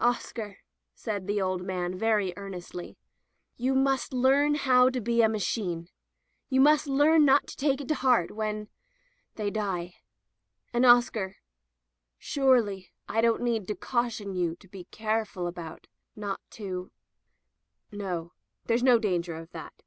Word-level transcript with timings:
"Oscar," 0.00 0.58
said 0.96 1.28
the 1.28 1.40
old 1.40 1.62
man 1.62 1.96
very 1.96 2.34
earnestly, 2.36 2.96
"you 3.56 3.72
must 3.72 4.12
learn 4.12 4.54
now 4.54 4.58
how 4.58 4.90
to 4.90 5.00
be 5.00 5.22
a 5.22 5.28
machine. 5.28 5.86
You 6.48 6.60
must 6.60 6.88
learn 6.88 7.24
not 7.24 7.46
to 7.46 7.56
take 7.56 7.80
it 7.80 7.86
to 7.86 7.94
heart 7.94 8.32
when— 8.32 8.68
they 9.36 9.48
die. 9.48 9.94
And 10.72 10.84
Oscar— 10.84 11.36
surely 12.18 12.90
I 13.08 13.20
don't 13.20 13.42
need 13.42 13.68
to 13.68 13.76
caution 13.76 14.34
you 14.34 14.56
to 14.56 14.66
be 14.66 14.86
careful 14.90 15.46
about— 15.46 15.86
^not 16.18 16.38
to— 16.58 16.90
no, 18.02 18.32
there's 18.64 18.82
no 18.82 18.98
danger 18.98 19.36
of 19.36 19.52
that. 19.52 19.84